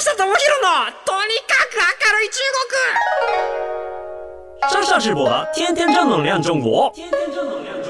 [0.00, 0.32] 智博の
[1.04, 2.40] とにかく明るい中
[4.70, 7.89] 国上上直播的天天正能量中国天天正能量中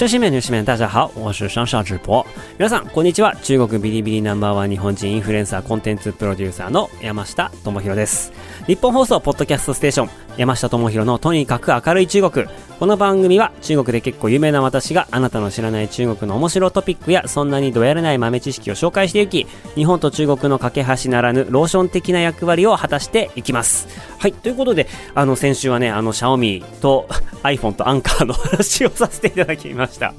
[0.00, 2.24] 小新面、女子面、大家好，我是上上直播。
[2.58, 3.36] 皆さん、こんにちは。
[3.42, 8.32] 中国ビリビリナンバーワン日本人インフルエンサーコンテンツプロデューサーの山下智博です。
[8.66, 12.46] 日本放送ポッドキャストステーション、山下智博のとにかく明るい中国。
[12.78, 23.86] この番組は中国で結構有名な私があなたの知らない中国の面白トピックやそんなにどやれない豆知識を紹介していき、日本と中国の架け橋ならぬローション的な役割を果たしていきます。
[24.20, 27.08] はい、ということで、あの先週はね、あの、シャオミと
[27.42, 30.12] iPhone とアンカーの話をさせていただきました。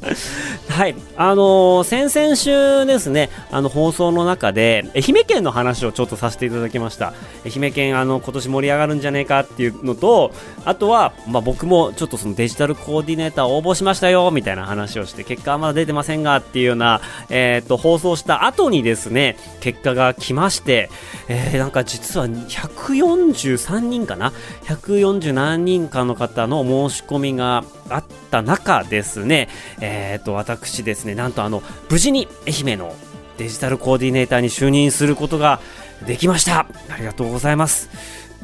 [0.82, 7.14] はい、あのー、先々週ですね、あの放送の中で、愛媛県の話をちょっとさせていただきました。
[7.46, 10.34] 愛媛県、あの、今年盛り上がるんじゃねえかっていうのと、
[10.66, 20.90] あとは、まあ、僕もちょっとそのデジタルコーディネーター応募しましたよ、みたいな話をして、結果はまだ出てませんが、っていうような、えっ、と、放送した後にですね、結果が来まして、
[21.28, 29.48] えー、なんか実は143人かな ?140 何人かの方の申し込みがあった中ですね、
[29.80, 32.96] えっ、と、私ですね、なんとあの、無事に愛媛の
[33.38, 35.60] デジタルコーディネーターに就任することが
[36.06, 36.68] できました。
[36.90, 37.90] ありがとうございます。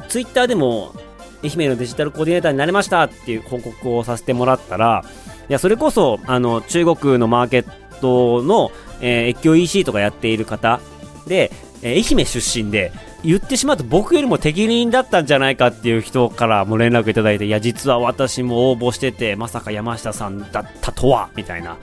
[0.08, 0.94] ツイッターでも
[1.42, 5.04] 愛媛のデジタルコーディネーターになれましたっていう報告をさせてもらったら、
[5.48, 7.66] いや、それこそ、あの、中国のマーケッ
[8.00, 10.80] トの、えー、越境 EC とかやっている方
[11.26, 12.92] で、えー、愛媛出身で、
[13.24, 21.76] 言ってしまうと僕よりも適任だったんじゃないかっていう人からも連絡いただいて、いや、実は私も応募してて、まさか山下さんだったとは、みたいな。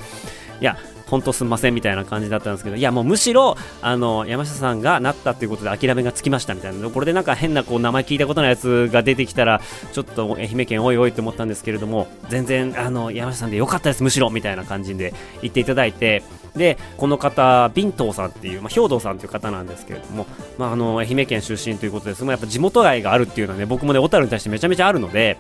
[0.62, 0.78] いや、
[1.08, 9.62] 本当すんませんみたいな感じだったんですけど、いやもうむしろ、あの、山下さんがなったっていうことで諦めがつきましたみたいな、これでなんか変なこう名前聞いたことないやつが出てきたら、
[9.94, 16.24] ちょっと愛媛県おいおいって思ったんですけれども、全然、あの、山下さんでよかったです、むしろみたいな感じで言っていただいて、
[16.56, 20.26] で、この方、ビントーさんっていう、まあ、兵藤さんという方なんですけれども、
[20.58, 22.24] まあ、あの、愛媛県出身ということです。
[22.24, 25.38] もやっぱ地元愛があるっていうのはね、僕もね、小樽に対してめちゃめちゃあるので、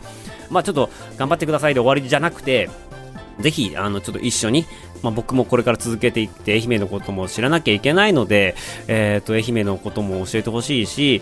[0.49, 2.69] まあ、ちょっと頑張ってくださいで終わりじゃなくて、
[3.39, 4.65] ぜひ、あの、ちょっと一緒に、
[5.01, 8.55] まあ、僕もこれから続けていって、愛媛のことも知らなきゃいけないので、
[8.87, 11.21] えっ、ー、と、愛媛のことも教えてほしいし、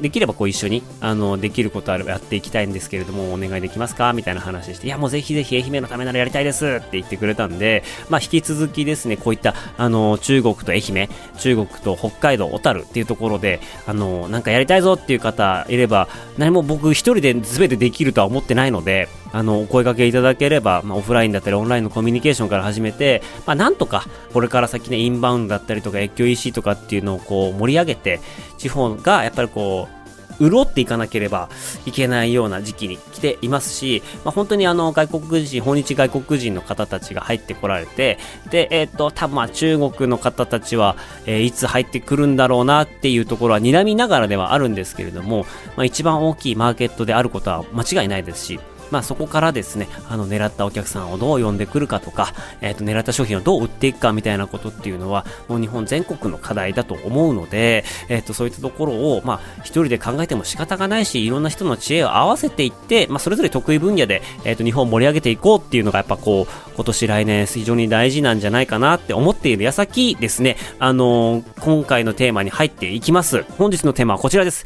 [0.00, 4.14] できればこう一緒に、あの、できることあればやっていきたいんですけれども、お願いできますか？
[4.14, 16.08] みたいな話して、いや、もうぜひぜひ愛媛のためならやりたいですって言ってくれたんで、まあ、引き続きですね、こういった、あの、中国と愛媛、中国と北海道、小樽っていうところで、あの、なんかやりたいぞっていう方いれば、
[16.38, 23.11] 何も僕一人で全てできるとは思ってないので、あの、お声掛けいただければ、まあ、オフラインだったりオンラインのコミュニケーションから始めて、
[23.46, 28.20] まあ、なんとか、これから先ね、インバウンドだったりとか、越境 EC とかっていうのをこう、盛り上げて、
[28.58, 30.02] 地方がやっぱりこう、
[30.38, 31.48] 潤っていかなければ
[31.86, 38.18] いけないような時期に来ていますし、まあ、本当にあの外国人、訪日外国人の方たちが入ってこられて、
[38.50, 40.96] で、えっ、ー、と、多分ま中国の方たちは、
[41.26, 45.46] えー、いつ入ってくるんだろうなっていうところは睨みながらではあるんですけれども、
[45.76, 48.60] まあ、一番大きいマーケットであることは間違いないですし、
[48.92, 73.44] まあ、そこからですね、あの、狙ったお客さんをどう呼んでくるかとか、えっ、ー、と、狙った商品をどう売っていくかみたいなことっていうのは、もう日本全国の課題だと思うので、えっ、ー、と、そういったところを、まあ、一人で考えても仕方がないし、いろんな人の知恵を合わせていって、まあ、それぞれ得意分野で、えっ、ー、と、日本を盛り上げていこうっていうのが、やっぱこう、今年来年非常に大事なんじゃないかなって思っている矢先ですね、あの今回のテーマに入っていきます。
[73.58, 74.64] 本日のテーマはこちらです。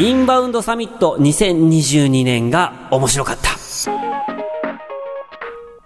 [0.00, 3.50] インバウンドサミット2022年が面白かった。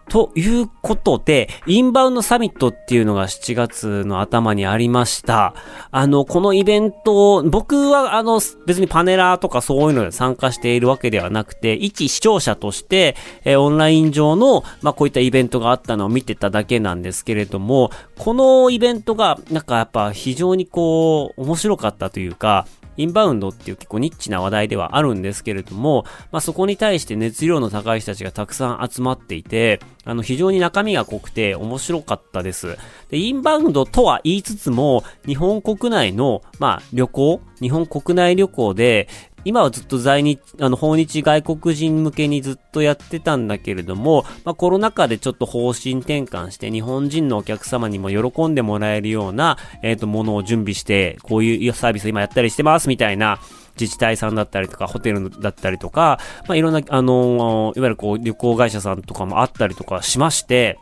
[0.09, 5.57] ということで、インバウンドサミットっていうのが7月の頭にありました。
[5.91, 32.77] あの、このイベント、僕はあの、別にパネラーとかそういうので参加しているわけではなくて、一視聴者として、えー、オンライン上の、まあ、こういったイベントがあったのを見てただけなんですけれども、このイベントが、なんかやっぱ非常にこう、面白かったというか、インバウンドっていう結構ニッチな話題ではあるんですけれども、まあ、そこに対して熱量の高い人たちがたくさん集まっていて、あの、非常に中身が濃くて面白かったです。
[33.09, 39.09] で、インバウンドとは言いつつも、日本国内の、まあ、旅行、日本国内旅行で、
[39.45, 53.39] 今はずっと在日、あの、訪日外国人向けにずっとやってたんだけれども、まあ、コロナ禍でちょっと方針転換して、日本人のお客様にも喜んでもらえるような、えっ、ー、と、ものを準備して、こういうサービス今やったりしてますみたいな、
[53.79, 56.19] 自治体さんだったりとか、ホテルだったりとか、
[56.49, 60.79] まあ、いろんな、あのー、いわゆるこう、旅行会社さんとかもあったりとかしまして、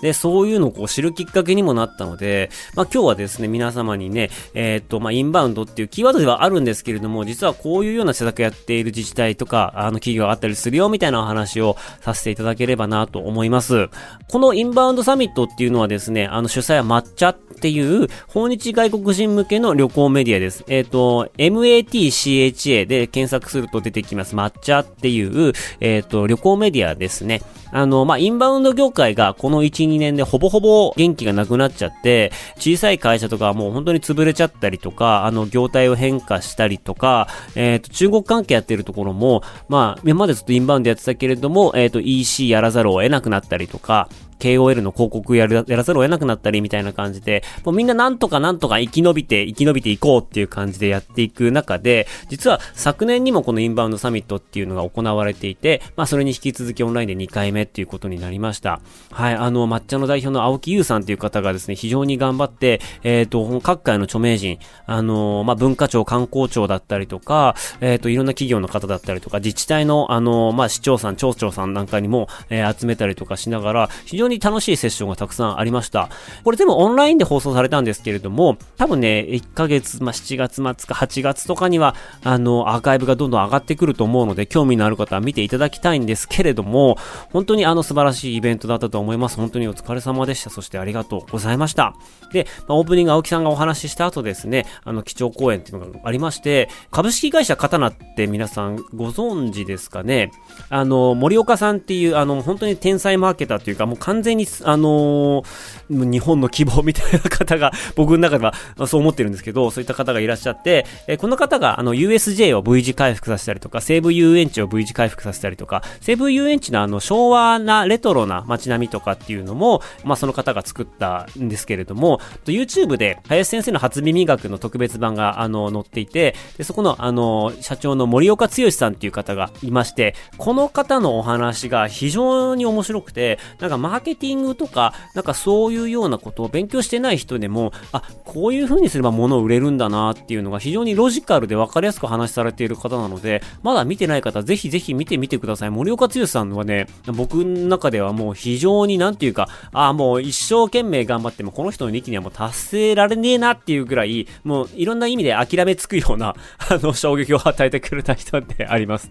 [0.00, 13.88] で、そういうのをこう知るきっかけにもなったので、まあ今日はですね、皆様にね、えー、っと、まあインバウンドっていうキーワードではあるんですけれども、実はこういうような施策やっている自治体とか、あの企業があったりするよみたいなお話をさせていただければなと思います。
[14.28, 20.64] このインバウンドサミットっていうのはですね、あの主催は抹茶っていう訪日外国人向けの旅行メディアです。
[20.68, 27.42] えっ、と mat、CHA で検索すると出てきます抹茶っていう、えっ、と、旅行メディアですね。
[27.72, 58.80] あの、まあ、インバウンド業界がこの1、2年でほぼほぼ元気がなくなっちゃって、小さい会社とかもう本当に潰れちゃったりとか、あの、業態を変化したりとか、えっ、ー、と、中国関係やってるところも、まあ、今までずっとインバウンドやってたけれども、えっ、ー、と、EC やらざるを得なくなったりとか、KOL の広告やらざるを得なくなったりみたいな感じで、もうみんななんとかなんとか生き延びて、生き延びていこうっていう感じでやっていく中で、実は昨年にもこのインバウンドサミットっていうのが行われていて、まあそれに引き続きオンラインで2回目っていうことになりました。
[59.10, 76.08] はい、あの、抹茶の代表の青木優さんっていう方がですね、非常に頑張って、えっ、ー、と、各界の著名人、あの、まあ文化庁、観光庁だったりとか、えっ、ー、と、いろんな企業の方だったりとか、自治体の、あの、まあ市長さん、町長さんなんかにも、えー、集めたりとかしながら、非常に楽しいセッションがたくさんありました。
[76.44, 81.94] これ全部オンラインで放送されたんですけれども、多分ね、1ヶ月、まあ、7月末か8月とかには、
[82.24, 86.96] あの、アーカイブがどんどん上がってくると思うので、興味のある方は見ていただきたいんですけれども、
[87.32, 89.36] 本当にあの素晴らしいイベントだったと思います。
[89.36, 90.50] 本当にお疲れ様でした。
[90.50, 91.94] そしてありがとうございました。
[92.32, 100.30] で、まあ、オープニング青木さんがお話しした後ですね、あの、基調講演っていうのがありまして、株式会社刀って皆さんご存知ですかね？
[100.68, 105.44] あの、森岡さんっていう、あの、本当に天才マーケターというか、もう完完全に、あの
[105.90, 108.54] 日本の希望みたいな方が、僕の中では
[108.86, 145.70] そう思ってるんですけど、そういった方がいらっしゃって、えこの方が、あの、USJ を V 字回復させたりとか、西武遊園地を V 字回復させたりとか、西武遊園地のあの、昭和なレトロな街並みとかっていうのも、まあ、その方が作ったんですけれども、YouTube で、林先生の初耳学の特別版が、あの、載っていて、で、そこの、あの、社長の森岡剛さんっていう方がいまして、この方のお話が非常に面白くて、なんかマーケティングとか、なんかそういうようなことを勉強してない人でも、あ、こういう風にすれば物を売れるんだなっていうのが非常にロジカルで分かりやすく話されている方なので、まだ見てない方、ぜひぜひ見てみてください。
[145.70, 156.34] 森岡剛さんはね、僕の中ではもう非常になんていうか、あ、もう一生懸命頑張ってもこの人の2期にはもう達成られねえなっていうぐらい、もういろんな意味で諦めつくような、
[156.70, 159.10] あの、衝撃を与えてくれた人ってあります。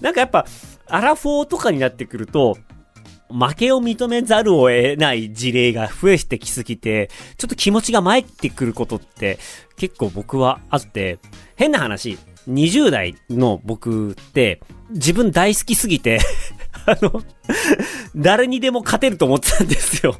[0.00, 0.46] なんかやっぱ、
[0.86, 2.56] アラフォーとかになってくると、
[3.32, 9.38] 負けを認めざるを得ない事例が増えてきすぎて、ちょっと気持ちが参ってくることって
[9.76, 11.18] 結構僕はあって、
[11.56, 12.18] 変な話、
[12.48, 14.60] 20代の僕って
[14.90, 16.20] 自分大好きすぎて
[16.86, 17.22] あの
[18.16, 20.16] 誰にでも勝てると思ってたんですよ。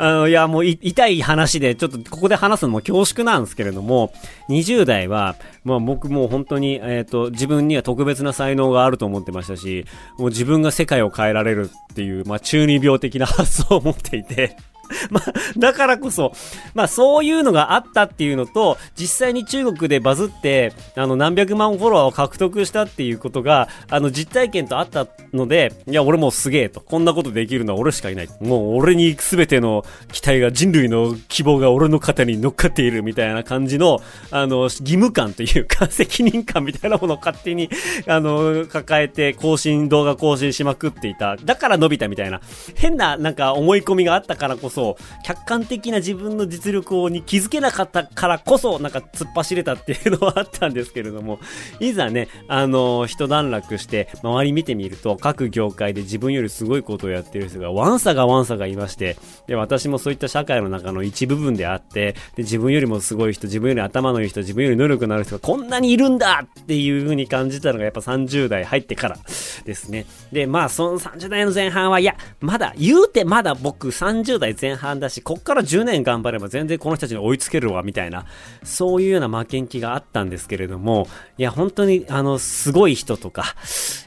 [0.00, 4.12] あの、いや、もう痛い話で、ちょっとここで話すのも恐縮なんですけれども、
[4.48, 5.34] 20代は、
[5.64, 9.86] まあ僕も本当に、えっ、ー、と、自分には特別な才能があると思ってましたし、
[10.16, 14.56] もう自分が世界を変えられるっていう、まあ中二病的な発想を持っていて
[15.10, 16.32] まあ、だからこそ、
[16.74, 26.80] まあそういうのがあったっていうのと、実際に中国でバズって、あの何百万フォロワーを獲得したっていうことが、あの実体験とあったので、いや、俺もうすげえと。
[26.80, 28.28] こんなことできるのは俺しかいない。
[28.40, 34.00] もう俺に全ての期待が、人類の希望が俺の肩に乗っかっているみたいな感じの、
[34.30, 37.68] あの、義務感というか、 責任感みたいなものを勝手に、
[38.06, 41.36] あの、抱えて更新、動画更新しまくっていた。
[41.36, 42.40] だから伸びたみたいな、
[42.74, 51.40] 変ななんか思い込みがあったからこそ、そ、客観的な自分の実力に気づけなかったからこそ、なんか突っ走れたっていうのはあったんですけれども、
[51.80, 59.16] いざね、あの、一段落して、周り見てみると、各業界で自分よりすごいことをやってる人が、ワンサがワンサがいまして、
[59.48, 69.18] で、私もそういった社会の中の一部分であって、で、自分よりもすごい人、自分より頭のいい人、自分より能力のある人がこんなにいるんだっていう風に感じたのがやっぱ30代入ってから
[69.64, 70.06] ですね。
[70.30, 78.26] で、まあ、その30代の前半は、いや、まだ、言うてまだ僕30代前半前半だし、こっから10年頑張れば全然この人たちに追いつけるわ、みたいな、
[78.62, 81.08] そういうような負けん気があったんですけれども、
[81.38, 83.54] いや、本当に、あの、すごい人とか、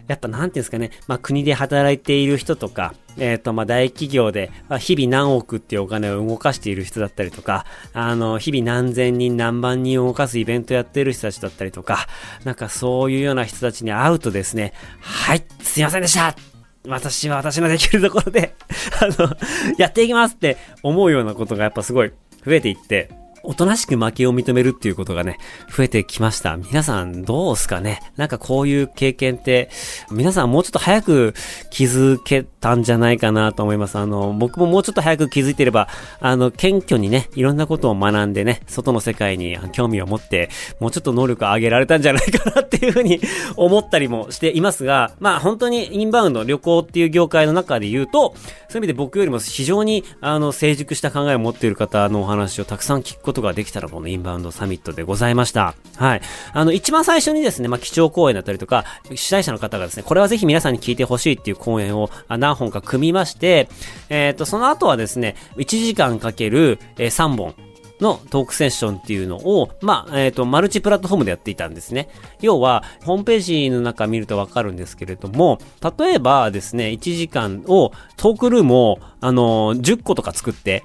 [0.07, 12.07] やっぱなんていうんですかね、まあ、国で働いている人とか、えっ、ー、と、まあ、大企業で、まあ、日々何億っていうお金を動かしている人だったりとか、あの、日々何千人何万人を動かすイベントやってる人たちだったりとか、
[12.43, 16.50] なんかそういうような人たちに会うとですね、はい、すいませんでした
[16.87, 18.55] 私は私のできるところで
[19.01, 19.35] あの、
[19.77, 22.11] やっていきますって思うようなことがやっぱすごい
[22.45, 23.09] 増えていって、
[23.43, 25.37] おとなしく負けを認めるっていうことがね、
[25.75, 26.57] 増えてきました。
[26.57, 27.99] 皆さんどうすかね？
[28.17, 29.69] なんかこういう経験って、
[30.11, 31.33] 皆さんもうちょっと早く
[31.71, 33.97] 気づけたんじゃないかなと思います。
[33.97, 35.87] あの、僕ももうちょっと早く気づいてれば、
[36.19, 43.19] あの、謙虚にね、いろんなことを学んでね、外の世界に興味を持って、もうちょっと能力を上げられたんじゃないかなっていうふうに
[43.57, 48.35] 思ったりもしていますが、まあ本当にインバウンド、旅行っていう業界の中で言うと、
[48.69, 55.73] そういう意味で僕よりも非常に、あの、成熟した考えを持っている方のお話をたくさん聞くことことができたら、このインバウンドサミットでございました。
[55.95, 56.21] はい。
[56.53, 58.85] あの、一番最初にですね、まあ、基調講演だったりとか、
[59.15, 63.69] 主催者の方がですね、これはぜひ皆さんに聞いてほしいっていう講演を何本か組みまして、
[64.09, 67.55] えっ、ー、と、その後はですね、1時間かける、え、3本、
[68.01, 72.09] のトークセッションっていうのを、まあ、えっ、ー、と、マルチプラットフォームでやっていたんですね。
[72.41, 75.59] 要は、ホームページの中見るとわかるんですけれども、
[75.99, 80.83] 例えばですね、1時間を、トークルームを、あのー、10個とか作って、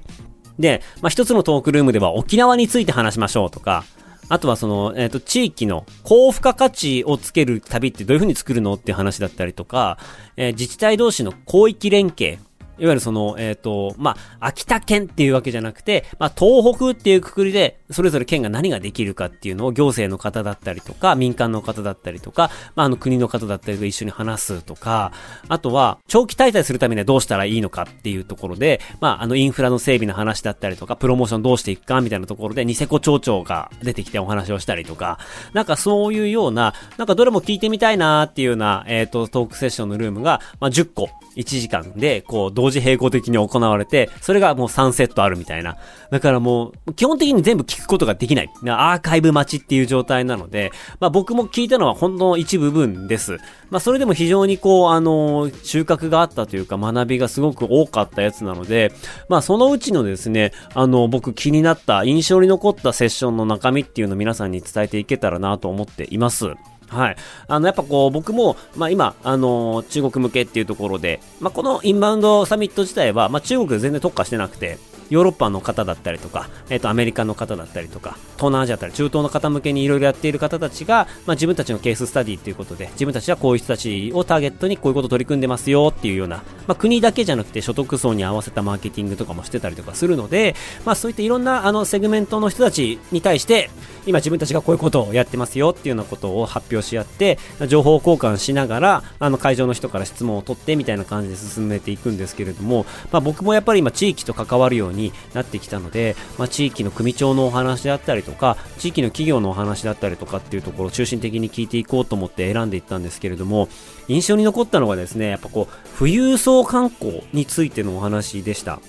[0.59, 3.83] で、まあ、一つのトークルームでは沖縄について話しましょうとか、
[4.29, 9.97] あとはその、えっ、ー、と、地域の高付加価値をつける旅ってどういう風に作るのっていう話だったりとか、
[10.35, 12.39] えー、自治体同士の広域連携
[12.79, 25.11] いわゆるその、えっ、ー、と、まあ、秋田県っていうわけじゃなくて、まあ、東北っていうくくりで、それぞれ県が何ができるかっていうのを行政の方だったりとか、民間の方だったりとか、まあ、あの国の方だったりと一緒に話すとか、
[25.47, 35.19] あとは、長期滞在するためにはどうしたらいいのかっていうところで、まあ、あの、インフラの整備の話だったりとか、プロモーションどうしていくかみたいなところで、ニセコ町長が出てきてお話をしたりとか、
[35.53, 45.77] なんかそういうような、なんかどれも聞いてみたいなーっていうような、えっ、ー、と、トークセッションのルームが、まあ、10個、1時間で、こう、同時並行的に行われて、それがもう3セットあるみたいな。
[46.11, 48.49] だからもう、基本的に全部聞くことができない。
[48.65, 53.37] アーカイブ待ちっていう状態なので、まあ僕も聞いたのはほんの一部分です。
[53.69, 58.91] まあそれでも非常にこう、あの、収穫があったというか学びがすごく多かったやつなので、
[59.29, 66.53] まあそのうちのですね、あの、僕気になった印象に残ったセッションの中身っていうのを皆さんに伝えていけたらなと思っています。
[66.89, 67.15] はい。
[67.47, 74.77] あの、やっぱこう、僕も、まあ今、あのー、中国向けっていうところで、まあこのインバウンドサミット自体は、まあ中国全然特化してなくて、
[75.09, 93.69] ヨーロッパの方だったりとか、えっ、ー、と、アメリカの方だったりとか、東南アジアだったり、中東の方向けにいろいろやっている方たちが、まあ、自分たちのケーススタディっていうことで、自分たちはこういう人たちをターゲットにこういうこと取り組んでますよっていうような、まあ、国だけじゃなくて所得層に合わせたマーケティングとかもしてたりとかするので、まあ、そういったいろんなあのセグメントの人たちに対して、
[94.05, 113.69] 今自分たちがこういうことをやってますよっていうようなことを発表し合って、情報交換しながら、あの会場の人から質問を取ってみたいな感じで進めていくんですけれども、まあ、僕もやっぱり今地域と関わるようになってきたので、まあ、地域の組長のお話であったりとか、地域の企業のお話だったりとかっていうところを中心的に聞いていこうと思って選んでいったんですけれども、
[114.07, 118.79] 印象に残ったのがですね、やっぱこう、富裕層観光についてのお話でした。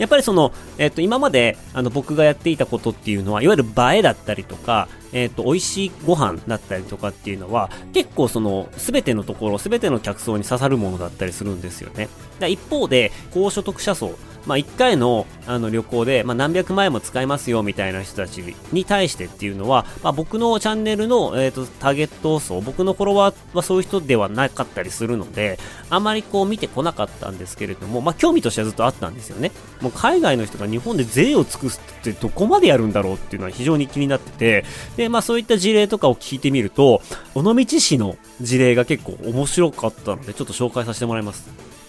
[0.00, 12.08] やっぱりその、えっ、と、今まで、あの、僕がやっていたことっていうのは、いわゆる映えだったりとか、えっ、ー、と、美味しいご飯だったりとかっていうのは、結構その、すべてのところ、すべての客層に刺さるものだったりするんですよね。
[12.48, 14.16] 一方で、高所得者層、
[14.46, 18.38] まあ、1回のあの旅行で、まあ、何百万円も使えますよみたいな人たち
[18.72, 29.50] に対してっていうのは、まあ、僕のチャンネルの、えーと、ターゲット層、僕のフォロワーはそういう人ではなかったりするので、あまりこう見てこなかったんですけれども、まあ、興味としてはずっとあったんですよね。
[29.80, 34.64] もう海外の人が日本で税を尽くすってどこまでやるんだろうっていうのは非常に気になってて、
[34.96, 37.02] で、まあそういった事例とかを聞いてみると、
[37.34, 41.79] 尾道市の事例が結構面白かったので、ちょっと紹介させてもらいます。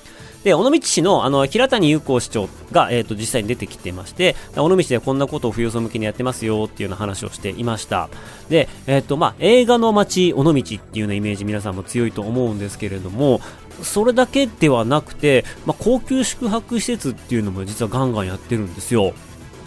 [0.43, 8.10] で、尾道市の、あの、平谷友好市長が、えっ、ー、と、実際に出てきてまして、尾道でこんなことを富裕層向けにやってますよっていうような話をしていました。
[8.50, 13.41] で、えっ、ー、と、まあ、映画の街、尾道っていうようなイメージ皆さんも強いと思うんですけれども、
[13.83, 19.13] それだけではなくて、まあ、高級宿泊施設っていうのも実はガンガンやってるんですよ。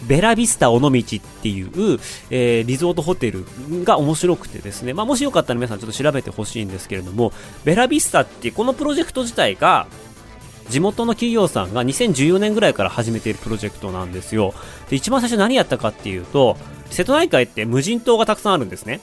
[0.07, 0.91] ベラビスタ尾道っ
[1.41, 1.69] ていう、
[2.29, 3.45] えー、リゾートホテル
[3.83, 9.87] が面白くてですね、まあ、もしよかったら皆さんちょっと調べてほしいんですけれども、ベラビスタってこのプロジェクト自体が、
[10.69, 14.53] 地元の企業さんが2014年ぐらいから始めているプロジェクトなんですよ。
[14.89, 16.57] で、一番最初何やったかっていうと、
[16.89, 19.01] 瀬戸内海って無人島がたくさんあるんですね。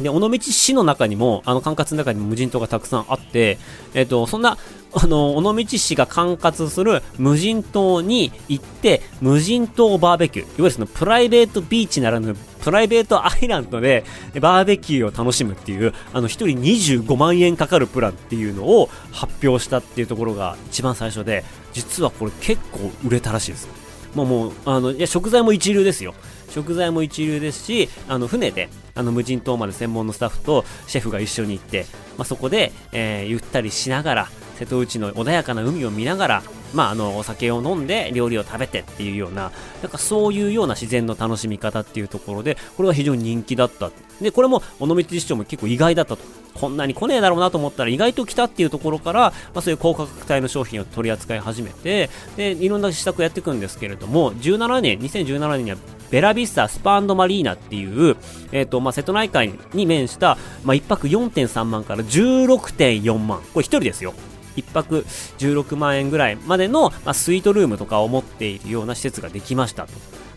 [0.00, 3.58] で、尾道市の中にも、あの、管轄の中にも無人島がたくさんあって、
[3.94, 4.58] えっ、と、そんな、
[4.92, 14.04] あの、尾道市が管轄する無人島に行って、無人島バーベキュー、いわゆるそのプライベートビーチならぬ、プライベートアイランドで
[14.40, 23.68] バーベキューを楽しむっていう、あの、一人25万円かかるプランっていうのを発表したっていうところが一番最初で、実はこれ結構売れたらしいです。
[24.14, 26.14] もうもう、あの、いや、食材も一流ですよ。
[26.48, 31.84] 食材も一流ですし、あの、船で、あの、無人島まで専門のスタッフとシェフが一緒に行って、
[32.16, 34.28] まあ、そこで、えー、ゆったりしながら、
[34.58, 36.42] 瀬戸内の穏やかな海を見ながら、
[36.74, 43.90] まあ、あの、お酒を飲んで料理を食べてっていうような、なんかそういうような自然の楽しみ方っていうところで、これは非常に人気だった。
[44.20, 46.22] で、これも、尾道市長も結構意外だったと。
[46.56, 55.76] こんなに来ねえだろうなと思ったら意外と来たっていうところから、まあ、そういう高価格帯の商品を取り扱い始めて、で、いろんな施策をやっていくんですけれども、17年、2017年には
[56.10, 58.16] ベラビスタスパマリーナっていう、
[58.52, 63.40] えっ、ー、と、まあ、瀬戸内海に面した、まあ、1泊4.3万から16.4万。
[63.52, 64.14] これ1人ですよ。
[64.56, 65.04] 1泊
[65.38, 69.92] 16万円ぐらいまでの、まあ、スイートルームとかを持っているような施設ができましたと。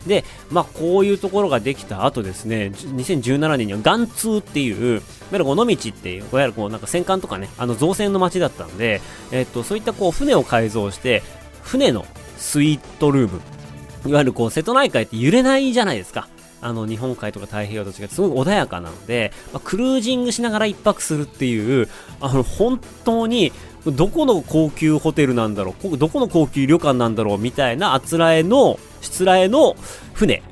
[0.07, 5.01] で、まあ、こういうところができた後ですね、2017年には元通っていう、いわ
[5.33, 11.21] ゆる尾道っていう、いわゆるこうなんか戦艦とかね、あの造船の街だったので、えっと、そういったこう船を改造して、
[11.63, 12.05] 船の
[12.37, 13.41] スイートルーム、
[14.05, 16.27] いわゆるこう瀬戸内海って揺れないじゃないですか。
[16.61, 21.87] あの日本海とか太平洋と違ってすごく穏やかなので、まあ、クルージングしながら一泊するっていう、
[22.19, 23.51] あの本当に
[23.85, 29.75] どこの高級ホテルなんだろう、どこの高級旅館なんだろうみたいなあつらえの、しつらえの
[30.13, 30.43] 船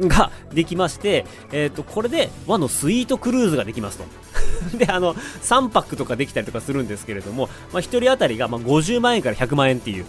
[0.00, 4.04] ができまして、えっ、ー、と、これで和のスイートクルーズができますと。
[4.78, 10.06] で、あの、3泊とかできたりとかするんですけれども、まあ、1人当たりがま50万円から100万円っていう、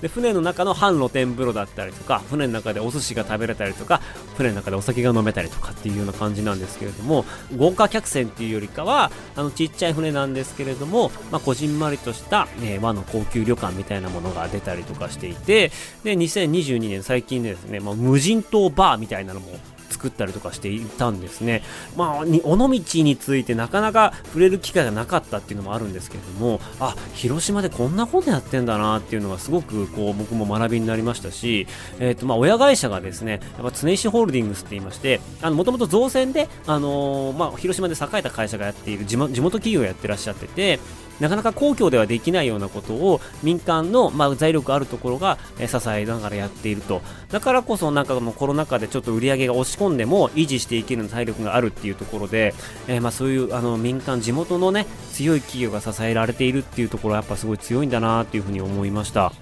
[0.00, 4.00] で船の中の半露天風呂だったりとか船の中でお寿司が食べれたりとか
[4.36, 7.24] 船の中でお酒が飲めたりとかっていうような感じなんですけれども
[7.56, 15.70] 豪華客船っていうよりかはあのちっちゃい船なんですけれども、まあ、こじんまりとした、えー、和の高級旅館みたいなものが出たりとかしていて
[16.04, 19.48] で2022年最近ですね、まあ、無人島バーみたいなのも
[19.88, 21.62] 作ったりとかしていたんですね。
[21.96, 31.66] まあ、尾道についてなかなか触れる機会がなかったっていうのもあるんですけれども、あ、広島でこんなことやってんだなっていうのがすごくこう僕も学びになりましたし、
[31.98, 40.80] えっ、ー、と、まあ、親会社がですね、やっぱ常石ホールディングスって言いまして、あの、もともと造船で、あのー、まあ、広島で栄えた会社がやっている地元企業をやってらっしゃってて、
[41.20, 47.02] なかなか公共ではできないようなことを民間の、まあ、財力あるところが、え支えながらやっていると。
[47.30, 52.54] だからこそなんかもうコロナ禍でちょっと売り上げが押し込んでも維持していける体力があるっていうところで、
[52.88, 59.32] えー、まあそういうあの民間、地元のね、強い企業が支えられているっていうところはやっぱすごい強いんだなっていうふうに思いました。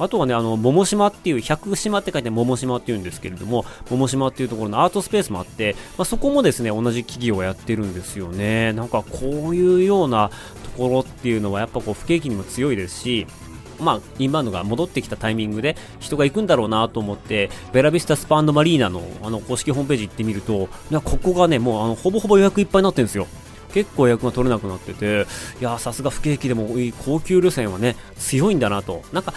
[0.00, 8.72] あとはね、あの、桃島っていう、百島って書いて桃島っていうんですけれども、桃島っていうところのアートスペースもあって、まあ、そこもですね、同じ企業がやってるんですよね。
[8.72, 10.30] なんかこういうような
[10.64, 13.26] ところっていうのはやっぱこう不景気にも強いですし、
[13.80, 23.26] まあ、インバウンドが戻ってきたタイミングで人が行くんだろうなと思って、ベラビスタスパンドマリーナのあの公式ホームページ行ってみると、いやここがね、もうあのほぼほぼ予約いっぱいになってるんですよ。
[23.72, 25.26] 結構予約が取れなくなってて、
[25.60, 26.68] いやさすが不景気でも
[27.04, 29.02] 高級路線はね、強いんだなと。
[29.12, 29.32] なんか、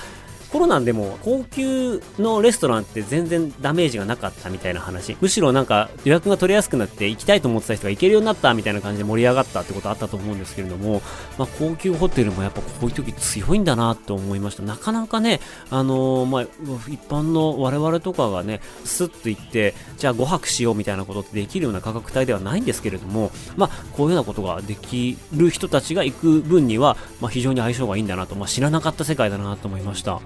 [0.54, 5.18] コロナでも高級のレストランって全然ダメージがなかったみたいな話。
[5.20, 11.02] むしろなんか予約が取りやすくなって行きたいと思ってた人が行けるようになったみたいな感じで盛り上がったってことあったと思うんですけれども、
[11.39, 14.62] まあ高級ホテルもやっぱこういう時強いんだなと思いました。
[14.62, 15.39] なかなかね、
[15.72, 16.44] あのー、まあ
[16.88, 30.22] 一般の我々とかがね、スッと行って、じゃあ5泊しようみたいなことってできるような価格帯ではないんですけれども、まあこういうようなことができる人たちが行く分には、まあ非常に相性がいいんだなと、まあ知らなかった世界だなと思いました。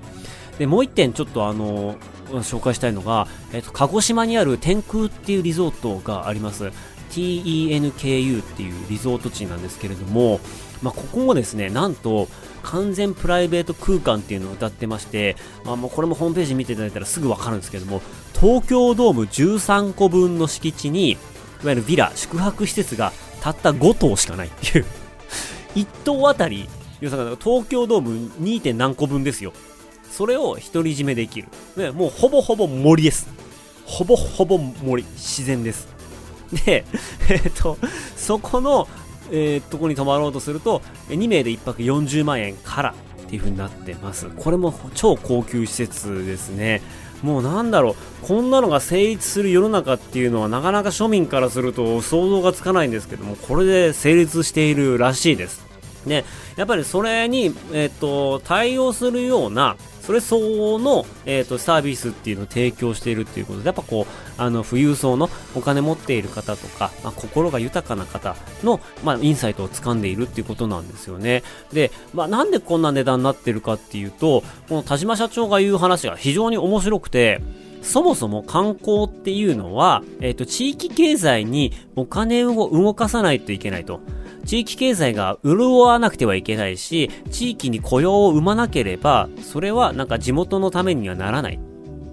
[0.60, 1.96] でもう一点ちょっとあの
[2.30, 6.72] 紹介したいのが、えっと、鹿児島にある天空っていうリゾートがあります
[7.12, 10.40] TENKU っていうリゾート地なんですけれども、
[10.82, 12.28] まあ、ここもですねなんと
[12.64, 18.02] 完全プライベート空間っていうのを歌ってまして、まあ、もうこれもホームページ見ていただいたらすぐわかるんですけども
[18.34, 21.16] 東京ドーム13個分の敷地にい
[21.64, 24.86] わゆるビラ宿泊施設がたった5棟しかないっていう
[25.76, 26.68] 1棟あたり
[27.00, 28.74] 東京ドーム 2.
[28.74, 29.54] 何個分ですよ
[30.12, 31.48] それを独り占めできる。
[31.76, 33.28] ね、もうほぼほぼ森です。
[33.86, 35.04] ほぼほぼ森。
[35.04, 35.88] 自然です。
[36.66, 36.86] で、
[37.30, 37.78] えっ、と、
[38.16, 38.88] そこの、
[39.32, 44.28] えー、とこに泊まろうとすると、2名で1泊40万円からっていう風になってます。
[44.38, 46.82] これも超高級施設ですね。
[47.24, 55.66] もうなんだろう、こんなのが成立する世の中っていうのはなかなか庶民からすると想像がつかないんですけども、これで成立しているらしいです。
[56.06, 56.24] ね、
[56.56, 59.76] やっぱりそれに、えっ、と、対応するような、
[60.08, 71.44] それ相応の、えーと、サービスっていうのを提供しているっていうことで、やっぱこう、あの、富裕層のお金持っている方とか、まあ、心が豊かな方の、まあ、インサイトを掴んでいるっていうことなんですよね。
[71.74, 77.42] で、まあ、なんでこんな値段になってるかっていうと、この田島社長が言う話が非常に面白くて、
[77.82, 84.00] そもそも観光っていうのは、えっ、ー、と、地域経済にお金を動かさないといけないと。
[84.48, 91.60] 地域経済が潤わなくてはいけないし、地域に雇用を生まなければ、それはなんか地元のためにはならない。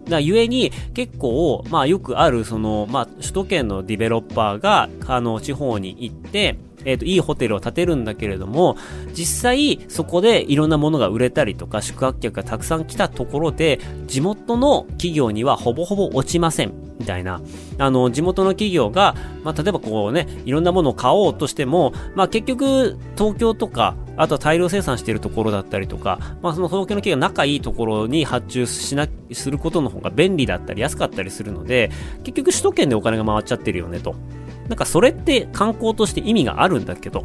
[0.09, 8.77] だゆえに、結構、まあよくある、その、まあ首都圏のディベロッパーが、あの、地方に行って、えっ、と、いいホテルを建てるんだけれども、
[9.15, 16.84] 実際、そこでいろんなものが売れたりとか、宿泊客がたくさん来たところで、地元の企業にはほぼほぼ落ちません。
[16.99, 17.41] みたいな。
[17.79, 31.91] あの、地元の企業が、まあ、例えばこうね、いろんなものを買おうとしても、まあ、結局、東京とか、あとは大量生産しているところだったりとか、まあその東京の企業が仲いいところに発注しな、することの方が便利だったり安かったりするので、
[32.23, 34.15] 結局首都圏でお金が回っちゃってるよねと。
[34.69, 37.25] なんかそれって観光として意味があるんだけど、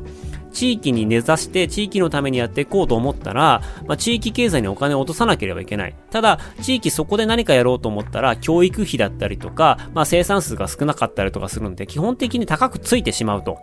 [0.52, 5.96] 地域に根ざして地域のためにやっていこうと思ったら、まあ、地域経済にお金を落とさなければいけない。
[6.12, 13.60] ただ、地域そこで何かやろうと思ったら、教育費だったりとか、まあ、生産数が少なかったりとかするんで、基本的に高くついてしまうと。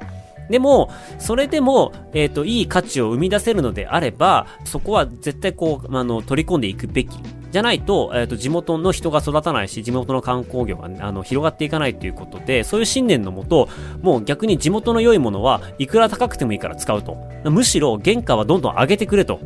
[0.51, 7.11] でも、それでも、えっ、ー、と、いい価値を生み出せるのであれば、そこは絶対こう、あの、取り込んでいくべき。
[7.51, 13.69] じゃないと、えっ、ー、と、地元の人が育たないし、地元の観光業が、あの、広がっていかないということで、そういう信念のもと、
[14.03, 17.17] もう逆に地元の良いものはいくら高くてもいいから使うと。
[17.45, 19.41] むしろ、原価はどんどん上げてくれと。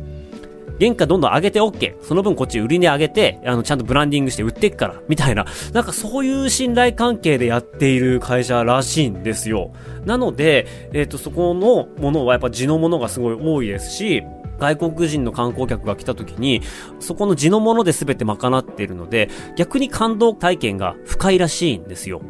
[0.81, 2.01] 原価どんどん上げて OK。
[2.01, 5.45] その分こっち売り値上げて、あの、ちゃんとブランディングして売っていくから、みたいな。
[5.73, 9.71] なんかそういう信頼関係でやっている会社らしいんですよ。
[10.05, 14.23] なので、えっ、ー、と、そこのものはやっぱ地のものがすごい多いですし、
[14.57, 16.61] 外国人の観光客が来た時に、
[16.99, 22.21] そこの地のもので全て賄っているので、逆に感動体験が深いらしいんですよ。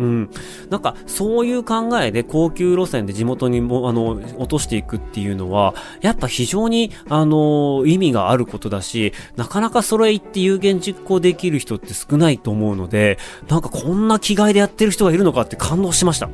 [0.00, 0.30] うん。
[0.70, 16.30] なんか、そういう考えで高級路線で地元にも、あの、落としていくっていうのは、やっぱ非常に、あの、意味があることだし、なかなかそれ言って有言実行できる人って少ないと思うので、なんかこんな気概でやってる人がいるのかって感動しました。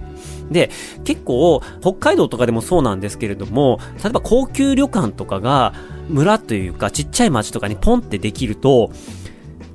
[0.48, 0.70] で、
[1.02, 5.74] 結構、北海道とかでもそうなんですけれども、例えば高級旅館とかが、
[6.08, 8.92] 村というかちっちゃい町とかにポンってできると、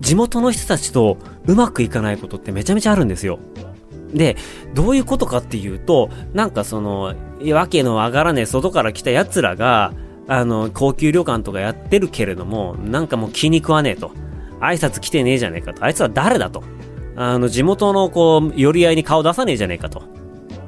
[0.02, 3.40] 地元の人たちとうまくいかないことってめちゃめちゃあるんですよ。
[4.14, 4.36] で、
[4.74, 7.14] どういうことかっていうと、なんかその、
[7.54, 9.94] わけのわからねえ外から来た奴らが、
[10.28, 14.12] あの、高級旅館とかやってるけれども、なんかもう気に食わねえと。
[14.60, 15.84] 挨拶来てねえじゃねえかと。
[15.84, 16.64] あいつは誰だと。
[17.16, 20.04] あの、地元のこう、寄り合いに顔出さねえじゃねえかと。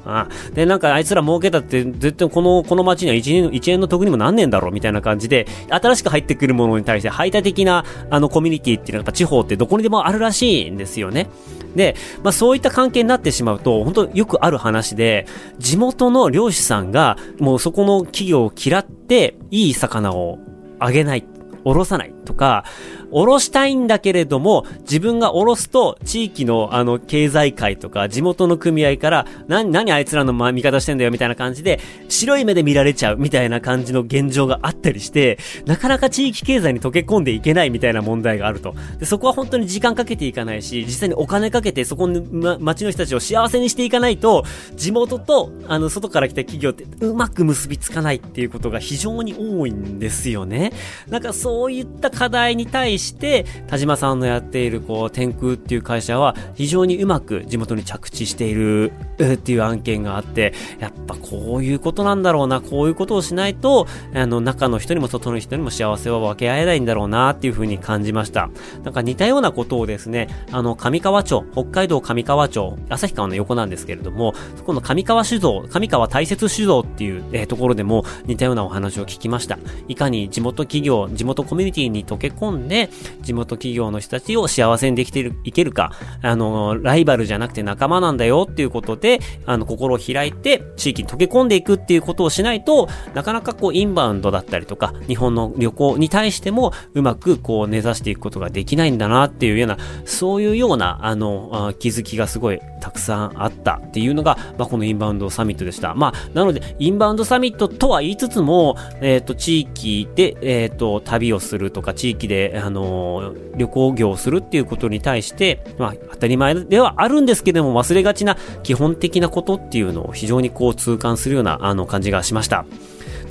[0.06, 11.30] あで、なんかあいつら儲けたって、絶対この、この街には1円、1円の得にもなんねえんだろうみたいな感じで、新しく入ってくるものに対して排他的な、あの、コミュニティっていうのはやっぱ地方ってどこにでもあるらしいんですよね。
[11.76, 15.26] で、まあそういった関係になってしまうと、本当よくある話で、
[15.58, 20.40] 地元の漁師さんが、もうそこの企業を嫌って、いい魚を
[20.80, 21.26] あげない。
[21.66, 22.66] おろさないとか、
[23.12, 38.74] おろしたいんだけれども、自分がおろすと、地域のあの、経済界とか、地元の組合から、な、何あいつらの、ま、味方してんだよ、みたいな感じで、白い目で見られちゃう、みたいな感じの現状があったりして、なかなか地域経済に溶け込んでいけないみたいな問題があると。
[39.00, 44.44] で、そこは本当に時間かけていかないし、実際にお金かけて、そこの、ま、町の人たちを幸せにしていかないと、
[44.76, 50.72] 地元と、あの、外から来た企業って、うまく結びつかないっていうことが非常に多いんですよね。
[51.10, 68.50] なんかそういった課題に対して、田島さんのやっている、こう、天空っていう会社は、非常にうまく地元に着地している、っていう案件があって、やっぱこういうことなんだろうな、こういうことをしないと、あの、中の人にも外の人にも幸せは分け合えないんだろうな、っていうふうに感じました。
[68.84, 79.58] なんか似たようなことをですね、あの、上川町、北海道上川町、旭川の横なんですけれども、そこの上川酒造、上川大雪酒造っていう、えー、ところでも似たようなお話を聞きました。
[79.88, 82.90] いかに地元企業、地元コミュニティに溶け込んで、
[83.22, 105.96] 地元企業の人たちを幸せにできている、いけるか、あの、ライバルじゃなくて仲間なんだよっていうことで、あの、心を開いて、地域に溶け込んでいくっていうことをしないと、なかなかこう、インバウンドだったりとか、日本の旅行に対しても、うまくこう、根ざしていくことができないんだなっていうような、そういうような、あの、気づきがすごいたくさんあったっていうのが、まあ、このインバウンドサミットでした。
[105.96, 122.66] まあ、なので、インバウンドサミットとは言いつつも、えっ、ー、と、地域で、えっ、ー、と、旅をするとか、地域で、あのー、旅行業をするっていうことに対して、まあ、当たり前ではあるんですけども、忘れがちな基本的なことっていうのを非常にこう痛感するような、あの、感じがしました。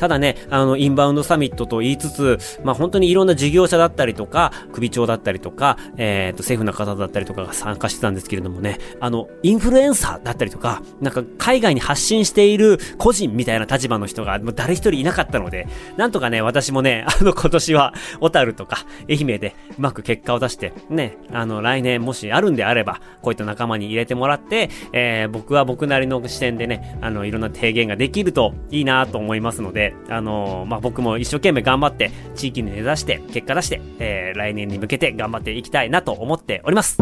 [0.03, 36.99] ただね、あの、インバウンドサミットと言いつつ、まあ、本当にいろんな事業者だったりとか、首長だったりとか、えっ、ー、と、政府の方だったりとかが参加してたんですけれどもね、あの、インフルエンサーだったりとか、なんか海外に発信している個人みたいな立場の人が、もう誰一人いなかったので、なんとかね、私もね、 あの、今年は、小樽とか、愛媛でうまく結果を出して、ね、あの、来年もしあるんであれば、こういった仲間に入れてもらって、えー、僕は僕なりの視点でね、あの、いろんな提言ができるといいなと思いますので、あのー、まあ、僕も一生懸命頑張って、地域に根ざして、結果出して、えー、来年に向けて頑張っていきたいなと思っております。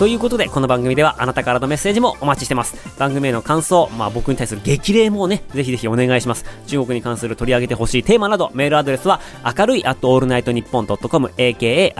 [0.00, 2.74] ということで、この番組ではあなたからのメッセージもお待ちしてます。
[2.98, 6.46] 番組への感想、まあ僕に対する激励もね、ぜひぜひお願いします。
[6.68, 9.20] 中国に関する取り上げてほしいテーマなど、メールアドレスは、
[9.58, 11.92] 明るい at all night 日本 .com、akarui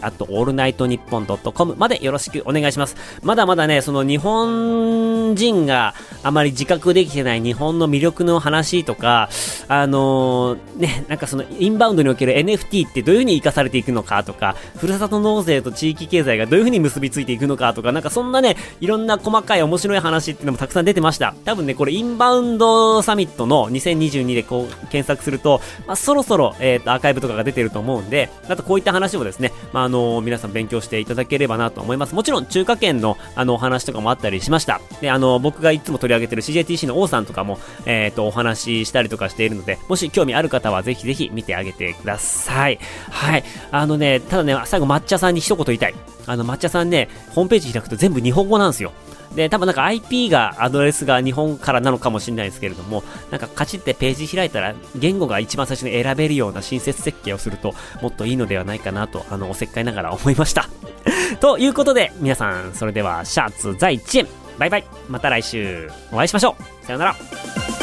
[0.00, 2.94] at all night 日本 .com までよろしくお願いします。
[3.24, 9.30] まだまだね、その日本人があまり自覚できてない日本の魅力の話とか、
[9.66, 21.34] あのー、ね、なんかそのインバウンドにおける NFT ってどういう風に活かされていくのかとか、ふるさと納税と地域経済がどういう風に結びついていくのかとか、なんかそんなね、いろんな細かい面白い話っていうのもたくさん出てました。
[21.44, 32.14] 多分ね、これインバウンドサミットの2022でこう検索すると、まあ、そろそろ、えっ、ー、と、アーカイブとかが出てると思うんで、あとこういった話をですね、まあ、あのー、皆さん勉強していただければなと思います。
[32.14, 34.80] もちろん中華圏のあのお話とかもあったりしました。
[35.00, 42.78] で、あの、僕がいつも取り上げてる CJTC の王さんとかも、えっ、と、お話ししたりとかしているので、もし興味ある方はぜひぜひ見てあげてください。
[43.10, 43.44] はい。
[43.70, 45.94] あのね、ただね、最後抹茶さんに一言言いたい。
[46.26, 48.92] あの、抹茶さんね、ホームページ開くと全部日本語なんですよ。
[49.34, 60.68] で、多分なんか IP が、アドレスが日本からなのかもしれないですけれども、なんかカチってページ開いたら、言語が一番最初に選べるような親切設計をすると、もっといいのではないかなと、あの、おせっかいながら思いました。
[61.40, 64.26] ということで、皆さん、それでは、シャーツ在地
[64.58, 67.81] バイバイまた来週お会いしましょうさよなら